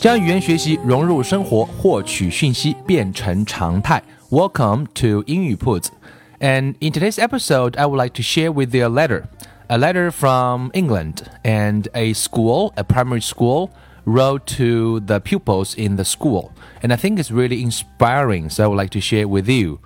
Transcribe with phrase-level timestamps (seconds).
[0.00, 4.02] 将语言学习融入生活，获取讯息变成常态。
[4.30, 5.90] Welcome to 英语铺子。
[6.38, 9.24] And in today's episode, I would like to share with you a letter,
[9.68, 13.70] a letter from England, and a school, a primary school,
[14.04, 16.50] wrote to the pupils in the school.
[16.82, 19.78] And I think it's really inspiring, so I would like to share it with you.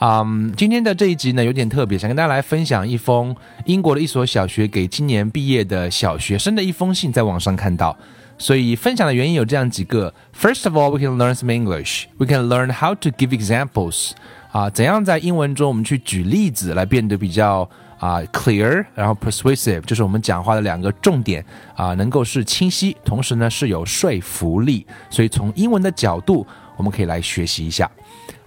[0.00, 7.96] 嗯，今天的这一集呢有点特别，想跟大家来分享一封英国的一所小学给今年毕业的小学生的一封信，在网上看到。
[8.39, 12.05] 所以分享的原因有这样几个：First of all, we can learn some English.
[12.17, 14.13] We can learn how to give examples.
[14.51, 21.45] 啊，怎样在英文中我们去举例子来变得比较啊 clear，然后 persuasive，就是我们讲话的两个重点
[21.75, 24.87] 啊，能够是清晰，同时呢是有说服力。
[25.11, 27.91] 所以从英文的角度，我们可以来学习一下。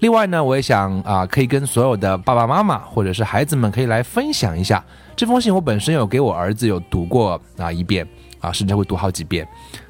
[0.00, 5.54] 另外呢，我也想啊，可以跟所有的爸爸妈妈或者是孩子们可以来分享一下这封信。
[5.54, 8.04] 我本身有给我儿子有读过啊一遍
[8.40, 9.46] 啊，甚至会读好几遍。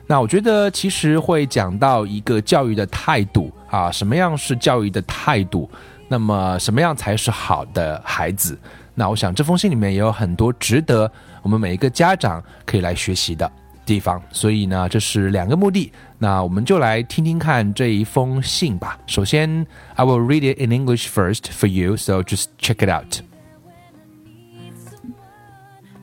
[0.06, 5.70] 那我觉得其实会讲到一个教育的态度啊，什么样是教育的态度？
[6.08, 8.58] 那么什么样才是好的孩子？
[8.94, 13.50] 那我想这封信里面也有很多值得我们每一个家长可以来学习的
[13.86, 14.20] 地方。
[14.30, 15.90] 所以呢，这是两个目的。
[16.18, 18.98] 那我们就来听听看这一封信吧。
[19.06, 23.22] 首先，I will read it in English first for you, so just check it out.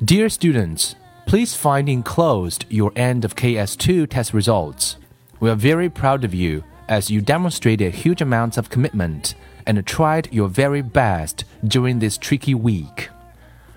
[0.03, 0.93] Dear students,
[1.29, 4.97] please find enclosed your end of KS2 test results.
[5.39, 9.35] We are very proud of you as you demonstrated huge amounts of commitment
[9.67, 13.09] and tried your very best during this tricky week.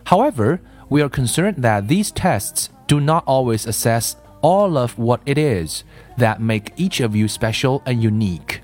[0.04, 5.36] However, we are concerned that these tests do not always assess all of what it
[5.36, 5.84] is
[6.16, 8.62] that make each of you special and unique.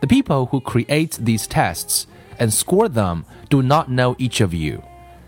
[0.00, 2.06] The people who create these tests
[2.38, 4.82] and score them do not know each of you,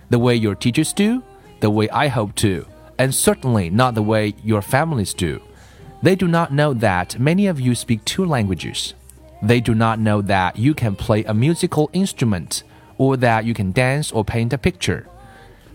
[0.09, 1.23] the way your teachers do,
[1.61, 2.67] the way I hope to,
[2.99, 5.41] and certainly not the way your families do.
[6.03, 8.95] They do not know that many of you speak two languages.
[9.43, 12.63] They do not know that you can play a musical instrument,
[12.99, 15.07] or that you can dance or paint a picture.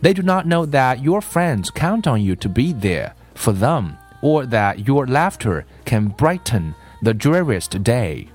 [0.02, 3.98] They do not know that your friends count on you to be there for them,
[4.22, 8.28] or that your laughter can brighten the dreariest day.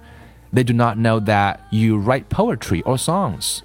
[0.53, 3.63] They do not know that you write poetry or songs,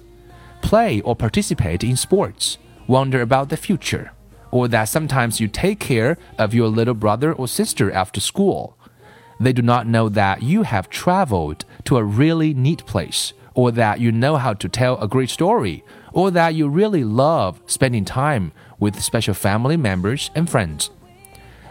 [0.62, 4.12] play or participate in sports, wonder about the future,
[4.52, 8.76] or that sometimes you take care of your little brother or sister after school.
[9.40, 13.98] They do not know that you have traveled to a really neat place, or that
[13.98, 15.82] you know how to tell a great story,
[16.12, 20.90] or that you really love spending time with special family members and friends.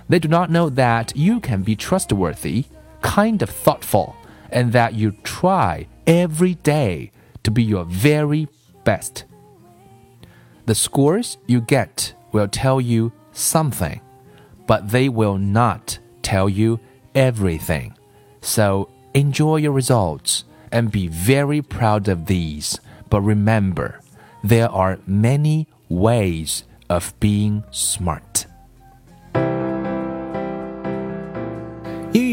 [0.10, 2.66] They do not know that you can be trustworthy,
[3.02, 4.16] kind of thoughtful,
[4.50, 7.12] and that you try every day
[7.44, 8.48] to be your very
[8.84, 9.24] best.
[10.66, 14.02] The scores you get will tell you something,
[14.68, 16.80] but they will not tell you
[17.16, 17.96] everything.
[18.42, 22.80] So enjoy your results and be very proud of these.
[23.10, 24.00] But remember,
[24.44, 28.46] there are many ways of being smart.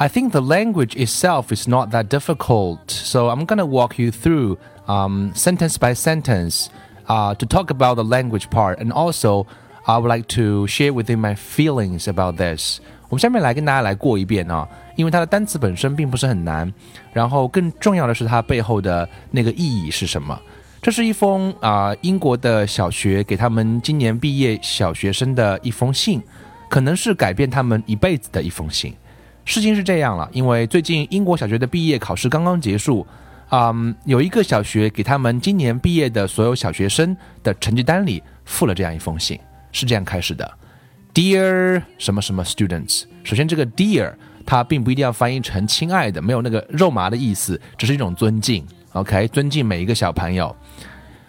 [0.00, 2.90] I think the language itself is not that difficult.
[2.90, 6.68] So, I'm going to walk you through um, sentence by sentence
[7.08, 8.78] uh, to talk about the language part.
[8.78, 9.46] And also,
[9.86, 12.80] I would like to share with you my feelings about this.
[13.08, 16.70] 我们下面来跟大家来过一遍啊，因为它的单词本身并不是很难，
[17.12, 20.38] 然后更重要的是它背后的那个意义是什么。
[20.82, 26.20] 这是一封啊、英国的小学给他们今年毕业小学生的一封信，
[26.68, 28.94] 可能是改变他们一辈子的一封信。
[29.43, 33.05] 事情是这样了，因为最近英国小学的毕业考试刚刚结束，
[33.49, 39.39] 嗯，有一个小学给他们今年毕业的所有小学生的成绩单里附了这样一封信，
[39.71, 40.49] 是这样开始的
[41.13, 43.03] ：Dear 什么什么 students。
[43.23, 44.13] 首先，这个 Dear
[44.45, 48.65] 它并不一定要翻译成“亲爱的”，没有那个肉麻的意思，只是一种尊敬。
[48.93, 50.55] OK，尊敬每一个小朋友。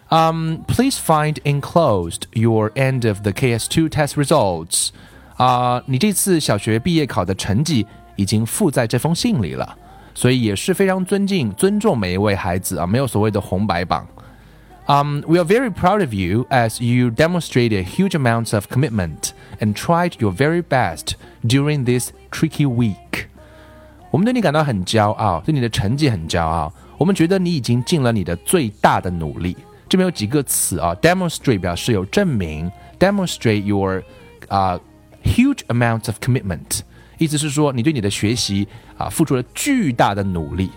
[0.09, 4.89] Um, please find enclosed your end of the KS2 test results.
[5.37, 9.76] 啊、你这次小学毕业考的成绩已经附在这封信里了，
[10.14, 14.06] 所以也是非常尊敬、尊重每一位孩子啊，没有所谓的红白榜。
[14.86, 20.18] Um, we are very proud of you as you demonstrated huge amounts of commitment and tried
[20.18, 21.12] your very best
[21.44, 23.26] during this tricky week.
[24.10, 26.72] 我们对你感到很骄傲，对你的成绩很骄傲。
[26.96, 29.54] 我们觉得你已经尽了你的最大的努力。
[29.90, 34.02] 这边有几个词啊，demonstrate 表示有证明，demonstrate your
[34.48, 34.80] 啊、uh,
[35.22, 36.80] huge amounts of commitment，
[37.17, 38.67] 意思是说你对你的学习
[38.97, 40.69] 啊付出了巨大的努力。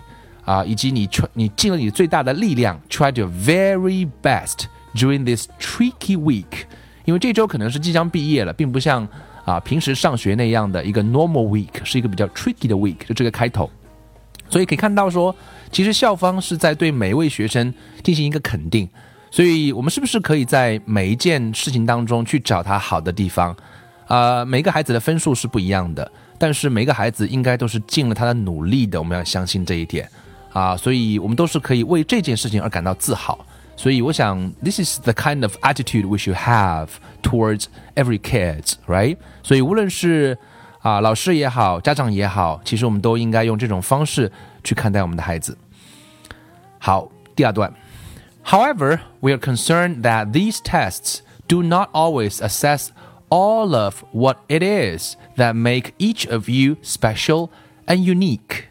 [0.47, 6.63] 啊，以及你你尽了你最大的力量，try your very best during this tricky week，
[7.03, 9.05] 因为这周可能是即将毕业了，并不像
[9.43, 13.69] 啊平时上学那样的一个 normal week，是一个比较 tricky 的 week，就这个开头。
[14.49, 15.35] 所以可以看到说，
[15.69, 18.87] 其实校方是在对每一位学生进行一个肯定。
[19.29, 23.53] 所以我们是不是可以在每一件事情当中去找他好的地方？
[24.07, 30.08] 啊，每个孩子的分数是不一样的，但是每个孩子应该都是尽了他的努力的，我们要相信这一点。
[30.52, 33.38] 啊，所以我们都是可以为这件事情而感到自豪。
[33.74, 36.88] 所以我想，this is the kind of attitude we should have
[37.22, 37.64] towards
[37.94, 39.16] every kids, right？
[39.42, 40.36] 所以无论是
[40.80, 44.30] 啊老师也好，家长也好，其实我们都应该用这种方式
[44.62, 45.56] 去看待我们的孩子。
[46.78, 47.72] 好，第二段。
[48.44, 52.88] However, we are concerned that these tests do not always assess
[53.30, 57.49] all of what it is that make each of you special
[57.85, 58.65] and unique.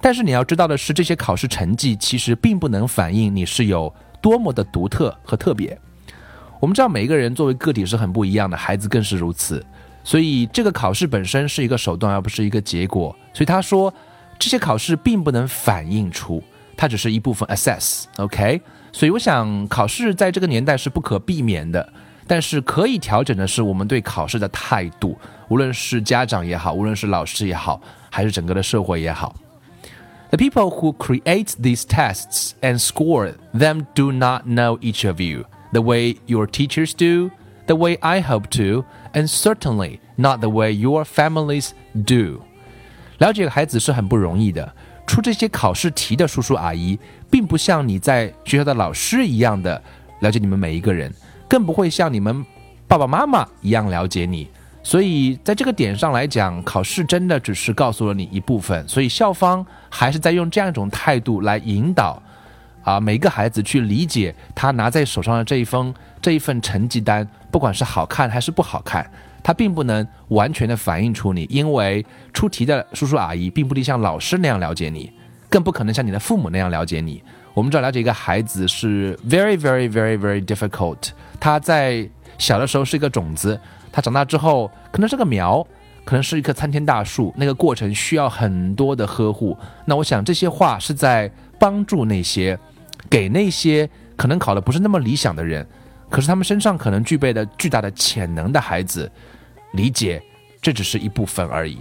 [0.00, 5.78] 但是你要知道的是，这些考试成绩其实并不能反映你是有多么的独特和特别。
[6.58, 9.64] 我们知道每一个人作为个体是很不一样的，孩子更是如此。
[10.02, 13.14] 所以这个考试本身是一个手段，而不是一个结果。
[13.34, 13.92] 所以他说，
[14.38, 16.42] 这些考试并不能反映出，
[16.76, 18.04] 它只是一部分 assess。
[18.16, 21.92] OK，所以我想考试在这个年代是不可避免的，
[22.29, 25.17] 但是可以调整的是我们对考试的态度，
[25.47, 27.79] 无论是家长也好，无论是老师也好，
[28.09, 29.35] 还是整个的社会也好。
[30.29, 35.81] The people who create these tests and score them do not know each of you the
[35.81, 37.31] way your teachers do,
[37.67, 42.41] the way I hope to, and certainly not the way your families do.
[43.19, 44.73] 了解孩子是很不容易的。
[45.07, 46.99] 出这些考试题的叔叔阿姨，
[47.29, 49.81] 并不像你在学校的老师一样的
[50.21, 51.13] 了解你们每一个人，
[51.50, 52.46] 更不会像你们
[52.86, 54.48] 爸爸妈妈一样了解你。
[54.82, 62.22] 所以在这个点上来讲，考试真的只是告诉了你一部分，所以校方还是在用这样一种态度来引导
[62.82, 65.92] 啊每个孩子去理解他拿在手上的这一封
[66.22, 69.04] 这一份成绩单，不管是好看还是不好看，
[69.42, 75.12] 它并不能完全的反映出你，因为出题的叔叔阿姨并不能像老师那样了解你，
[75.50, 77.22] 更不可能像你的父母那样了解你。
[77.54, 82.08] 我们知道了解一个孩子是 very very very very difficult，他在
[82.38, 83.58] 小的时候是一个种子。
[83.92, 85.66] 他长大之后，可能是个苗，
[86.04, 87.34] 可能是一棵参天大树。
[87.36, 89.58] 那个过程需要很多的呵护。
[89.84, 92.56] 那我想这些话是在帮助那些，
[93.10, 95.66] 给那些可能考的不是那么理想的人，
[96.08, 99.10] 可是他们身上可能具备的巨大的潜能的孩子，
[99.72, 100.22] 理解
[100.62, 101.78] 这只是一部分而已。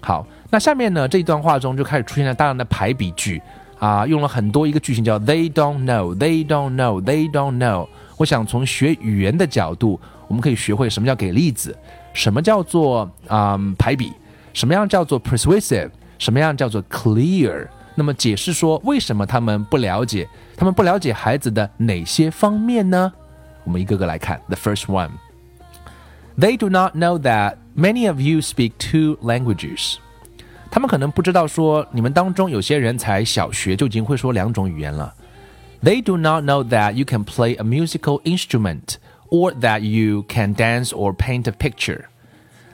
[0.00, 3.40] 好，那下面呢这一段话中就开始出现了大量的排比句
[3.79, 7.87] 啊，用了很多一个句型叫 They don't know, They don't know, They don't know。
[8.17, 9.99] 我想从学语言的角度。
[10.29, 11.77] 我们可以学会什么叫给例子，
[12.13, 14.11] 什么叫做啊、嗯、排比，
[14.51, 17.67] 什么样叫做 persuasive，什么样叫做 clear。
[17.93, 23.11] 那么解释说为什么他们不了解，他们不了解孩子的哪些方面呢？
[23.63, 24.41] 我们一个个来看。
[24.47, 25.11] The first one,
[26.39, 29.97] they do not know that many of you speak two languages。
[30.71, 35.13] 他们可能不知道说你们当中有些人才小学就已经会说两种语言了。
[35.83, 38.95] They do not know that you can play a musical instrument
[39.29, 42.05] or that you can dance or paint a picture。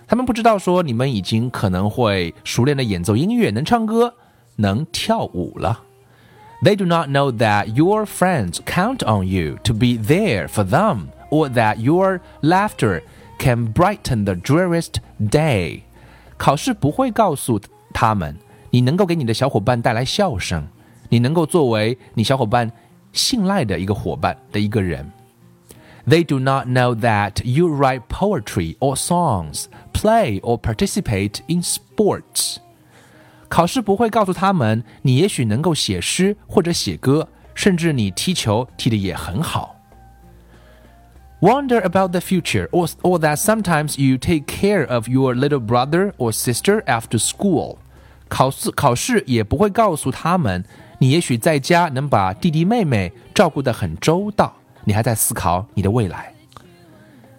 [0.08, 4.13] 他们不知道说你们已经可能会熟练的演奏音乐，能唱歌，
[4.56, 5.82] 能跳舞了。
[6.63, 11.50] They do not know that your friends count on you to be there for them, or
[11.54, 13.01] that your laughter
[13.39, 15.82] can brighten the dreariest day。
[16.38, 17.60] 考试不会告诉
[17.94, 18.36] 他们，
[18.70, 20.68] 你能够给你的小伙伴带来笑声，
[21.10, 22.72] 你能够作为你小伙伴
[23.13, 25.12] 信赖的一个伙伴的一个人。
[26.08, 32.58] They do not know that you write poetry or songs, play or participate in sports.
[33.48, 39.75] 考试不会告诉他们，你也许能够写诗或者写歌，甚至你踢球踢得也很好。
[41.42, 46.12] Wonder about the future, or, or that sometimes you take care of your little brother
[46.18, 47.78] or sister after school.
[48.34, 50.63] 考试考试也不会告诉他们，
[51.00, 54.54] 你也许在家能把弟弟妹妹照顾得很周到，
[54.86, 56.34] 你还在思考你的未来。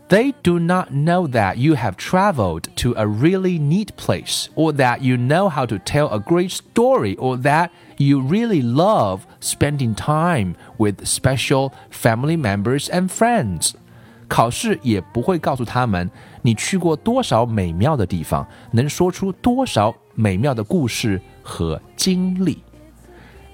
[0.08, 5.02] They do not know that you have traveled to a really neat place, or that
[5.02, 10.54] you know how to tell a great story, or that you really love spending time
[10.78, 13.74] with special family members and friends.
[14.26, 16.10] 考试也不会告诉他们
[16.42, 22.62] 你去过多少美妙的地方，能说出多少 美妙的故事和经历。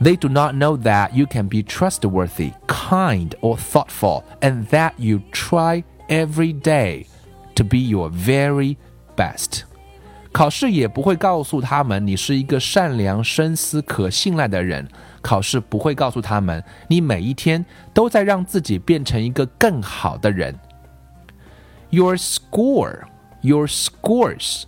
[0.01, 5.21] They do not know that you can be trustworthy, kind, or thoughtful, and that you
[5.33, 7.07] try every day
[7.55, 8.77] to be your very
[9.17, 9.63] best。
[10.33, 14.87] 考试也不会告诉他们你是一个善良、深思、可信赖的人。
[15.23, 20.55] 考试不会告诉他们你每一天都在让自己变成一个更好的人。
[21.91, 23.05] Your score,
[23.41, 24.65] your scores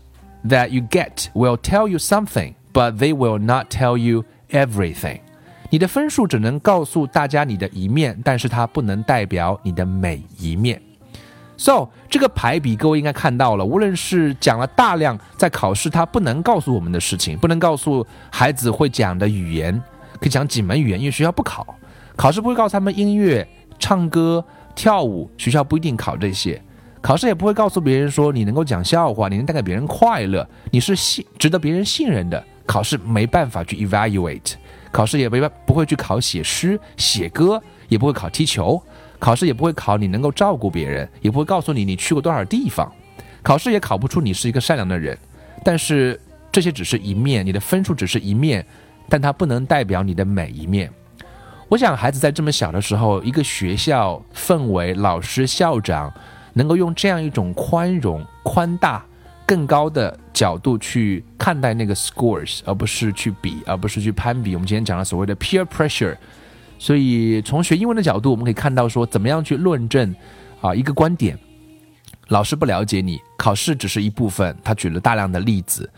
[0.47, 5.19] That you get will tell you something, but they will not tell you everything.
[5.69, 10.81] 你的分数只能告诉大家你的一面，但是它不能代表你的每一面。
[11.55, 19.81] So，这个排比各位应该看到了，无论是讲了大量在考试他不能告诉我们的事情，不能告诉孩子会讲的语言，
[20.19, 21.65] 可以讲几门语言，因为学校不考，
[22.15, 23.47] 考试不会告诉他们音乐、
[23.79, 24.43] 唱歌、
[24.75, 26.61] 跳舞，学校不一定考这些，
[27.03, 34.53] 考试也不会告诉别人说你能够讲笑话，你能带给别人快乐，你是信值得别人信任的，考试没办法去 evaluate，
[34.89, 38.81] 考试也没办不会去考写诗、写歌，也不会考踢球。
[39.19, 42.89] 考试也不会考你能够照顾别人，也不会告诉你你去过多少地方。
[43.41, 45.17] 考试也考不出你是一个善良的人。
[45.61, 46.19] 但是
[46.51, 48.65] 这些只是一面，你的分数只是一面，
[49.09, 50.89] 但它不能代表你的每一面。
[51.67, 56.13] 我想孩子在这么小的时候，一个学校氛围、老师、校长
[56.53, 59.03] 能够用这样一种宽容、宽大、
[59.45, 64.55] 更高的角度去看待那个 scores，而不是去比，而不是去攀比。
[64.55, 66.15] 我们今天讲了所谓的 peer pressure。
[66.79, 70.13] 所以从学英文的角度，我们可以看到说，怎么样去论证
[70.61, 71.37] 啊一个观点。
[72.29, 74.55] 老师不了解你，考试只是一部分。
[74.63, 75.89] 他举了大量的例子，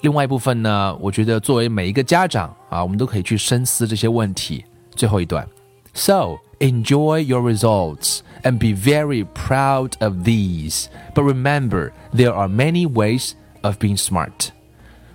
[0.00, 4.64] 另外一部分呢，我觉得作为每一个家长啊，我们都可以去深思这些问题。
[4.94, 5.46] 最后一段
[5.93, 12.87] ，So enjoy your results and be very proud of these, but remember there are many
[12.87, 14.49] ways of being smart.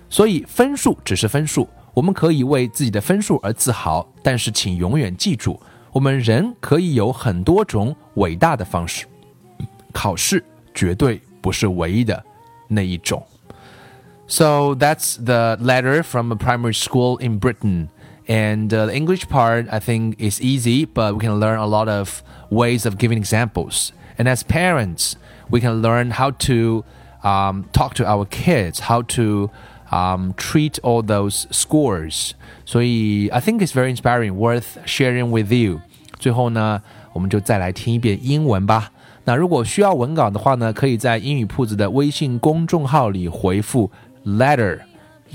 [0.09, 1.67] 所以分数只是分数。
[1.93, 5.59] 我们可以为自己的分数而自豪，但是请永远记住，
[5.91, 9.05] 我们人可以有很多种伟大的方式，
[9.91, 10.41] 考试
[10.73, 12.23] 绝对不是唯一的
[12.69, 13.21] 那一种。
[14.27, 17.89] So that's the letter from a primary school in Britain.
[18.27, 21.89] And uh, the English part, I think, is easy, but we can learn a lot
[21.89, 23.91] of ways of giving examples.
[24.17, 25.15] And as parents,
[25.49, 26.85] we can learn how to
[27.23, 29.49] um, talk to our kids, how to
[29.91, 32.33] um, treat all those scores.
[32.65, 35.81] 所以 I think it's very inspiring, worth sharing with you.
[36.19, 36.81] 最后呢，
[37.13, 38.91] 我们就再来听一遍英文吧。
[39.25, 43.91] 那如果需要文稿的话呢，可以在英语铺子的微信公众号里回复
[44.25, 44.79] letter。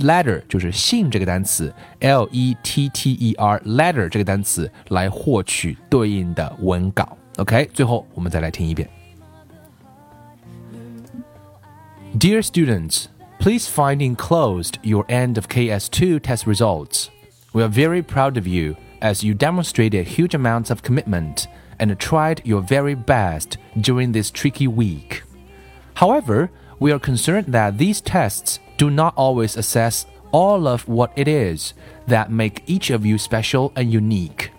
[0.01, 7.17] letter 就是信这个单词，L E T T E R letter 这个单词来获取对应的文稿。
[7.37, 8.89] OK，最后我们再来听一遍。
[12.19, 13.07] Dear students.
[13.39, 17.11] Please find enclosed your end of KS2 test results.
[17.53, 21.47] We are very proud of you as you demonstrated huge amounts of commitment
[21.79, 25.23] and tried your very best during this tricky week.
[25.97, 26.49] However,
[26.81, 31.76] we are concerned that these tests do not always assess all of what it is
[32.08, 34.50] that make each of you special and unique.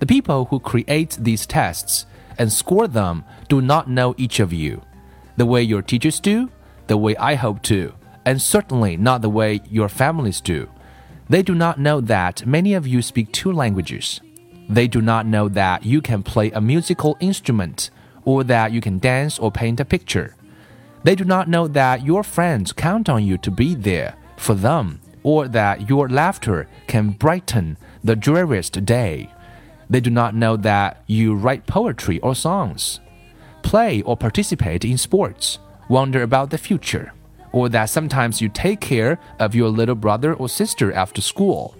[0.00, 2.06] The people who create these tests
[2.38, 4.82] and score them do not know each of you,
[5.36, 6.50] the way your teachers do,
[6.88, 10.68] the way I hope to and certainly not the way your families do.
[11.28, 14.20] They do not know that many of you speak two languages.
[14.68, 17.90] They do not know that you can play a musical instrument
[18.24, 20.34] or that you can dance or paint a picture.
[21.04, 25.00] They do not know that your friends count on you to be there for them
[25.22, 29.30] or that your laughter can brighten the dreariest day.
[29.90, 33.00] They do not know that you write poetry or songs,
[33.62, 37.12] play or participate in sports, wonder about the future
[37.52, 41.76] or that sometimes you take care of your little brother or sister after school.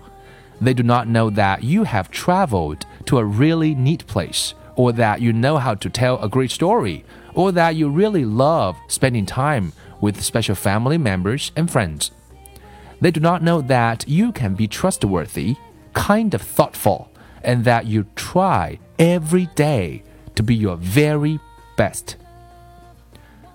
[0.61, 5.21] They do not know that you have traveled to a really neat place, or that
[5.21, 9.73] you know how to tell a great story, or that you really love spending time
[10.01, 12.11] with special family members and friends.
[13.01, 15.57] They do not know that you can be trustworthy,
[15.93, 17.11] kind of thoughtful,
[17.43, 20.03] and that you try every day
[20.35, 21.41] to be your very
[21.77, 22.17] best.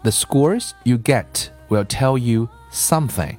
[0.04, 3.38] The scores you get will tell you something,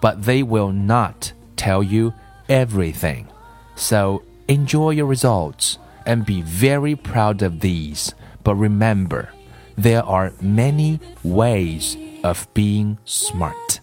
[0.00, 2.14] but they will not tell you
[2.48, 3.28] everything.
[3.76, 8.14] So enjoy your results and be very proud of these.
[8.42, 9.30] But remember,
[9.76, 13.80] there are many ways of being smart.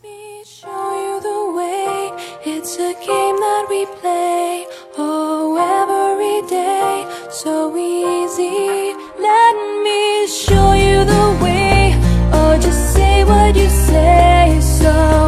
[2.44, 4.66] It's a game that we play,
[4.98, 8.96] oh, every day, so easy.
[9.20, 11.94] Let me show you the way,
[12.34, 15.21] oh, just say what you say, so.